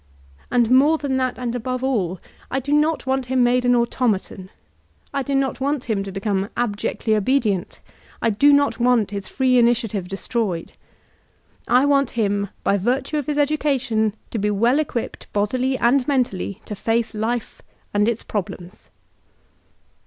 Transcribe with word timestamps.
And 0.49 0.71
more 0.71 0.97
than 0.97 1.17
that, 1.17 1.37
and 1.37 1.53
above 1.53 1.83
all, 1.83 2.19
I 2.49 2.59
do 2.59 2.73
not 2.73 3.05
want 3.05 3.27
him 3.27 3.43
made 3.43 3.65
an 3.65 3.75
automaton. 3.75 4.49
I 5.13 5.21
do 5.21 5.35
not 5.35 5.61
want 5.61 5.83
htm 5.85 6.03
to 6.05 6.11
become 6.11 6.49
abjectly 6.57 7.13
obe 7.15 7.39
dient 7.39 7.77
I 8.19 8.31
do 8.31 8.51
not 8.51 8.79
want 8.79 9.11
his 9.11 9.27
free 9.27 9.59
initiative 9.59 10.07
destroyed 10.07 10.71
I 11.67 11.85
want 11.85 12.09
him, 12.17 12.49
by 12.63 12.77
virtue 12.79 13.17
of 13.19 13.27
hb 13.27 13.37
education, 13.37 14.15
to 14.31 14.39
be 14.39 14.49
well 14.49 14.79
equipped 14.79 15.31
bodily 15.33 15.77
and 15.77 16.07
mentally 16.07 16.63
to 16.65 16.73
face 16.73 17.13
life 17.13 17.61
and 17.93 18.07
its 18.07 18.23
problems. 18.23 18.89